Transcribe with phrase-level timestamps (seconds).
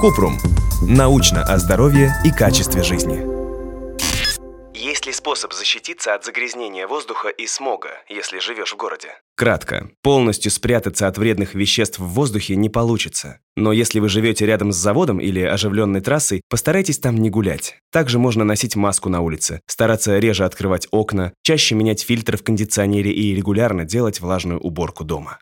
[0.00, 0.38] Купрум.
[0.82, 3.32] Научно о здоровье и качестве жизни.
[4.74, 9.08] Есть ли способ защититься от загрязнения воздуха и смога, если живешь в городе?
[9.36, 9.90] Кратко.
[10.02, 13.38] Полностью спрятаться от вредных веществ в воздухе не получится.
[13.56, 17.78] Но если вы живете рядом с заводом или оживленной трассой, постарайтесь там не гулять.
[17.92, 23.12] Также можно носить маску на улице, стараться реже открывать окна, чаще менять фильтр в кондиционере
[23.12, 25.38] и регулярно делать влажную уборку дома.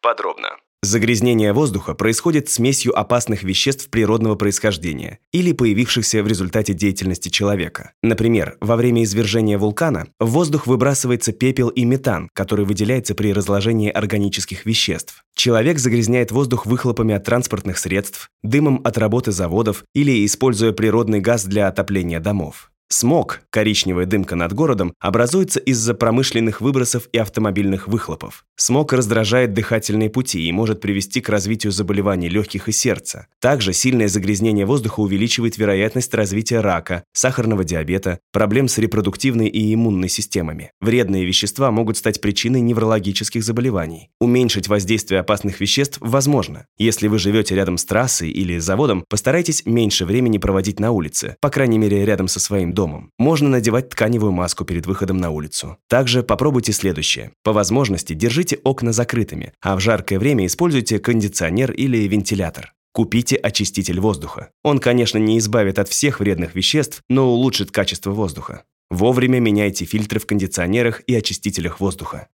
[0.00, 0.56] Подробно.
[0.84, 7.92] Загрязнение воздуха происходит смесью опасных веществ природного происхождения или появившихся в результате деятельности человека.
[8.02, 13.90] Например, во время извержения вулкана в воздух выбрасывается пепел и метан, который выделяется при разложении
[13.90, 15.22] органических веществ.
[15.36, 21.44] Человек загрязняет воздух выхлопами от транспортных средств, дымом от работы заводов или используя природный газ
[21.44, 22.71] для отопления домов.
[22.92, 28.44] Смог, коричневая дымка над городом, образуется из-за промышленных выбросов и автомобильных выхлопов.
[28.56, 33.28] Смог раздражает дыхательные пути и может привести к развитию заболеваний легких и сердца.
[33.40, 40.10] Также сильное загрязнение воздуха увеличивает вероятность развития рака, сахарного диабета, проблем с репродуктивной и иммунной
[40.10, 40.72] системами.
[40.82, 44.10] Вредные вещества могут стать причиной неврологических заболеваний.
[44.20, 46.66] Уменьшить воздействие опасных веществ возможно.
[46.76, 51.48] Если вы живете рядом с трассой или заводом, постарайтесь меньше времени проводить на улице, по
[51.48, 53.12] крайней мере рядом со своим домом домом.
[53.16, 55.76] Можно надевать тканевую маску перед выходом на улицу.
[55.88, 57.30] Также попробуйте следующее.
[57.44, 62.72] По возможности держите окна закрытыми, а в жаркое время используйте кондиционер или вентилятор.
[62.92, 64.50] Купите очиститель воздуха.
[64.64, 68.64] Он, конечно, не избавит от всех вредных веществ, но улучшит качество воздуха.
[68.90, 72.28] Вовремя меняйте фильтры в кондиционерах и очистителях воздуха.